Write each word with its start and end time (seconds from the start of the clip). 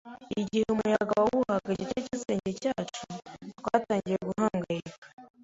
Igihe 0.41 0.63
umuyaga 0.73 1.13
wahuhaga 1.19 1.67
igice 1.73 1.95
cy'igisenge 2.05 2.49
cyacu, 2.61 3.03
twatangiye 3.59 4.17
guhangayika. 4.27 4.95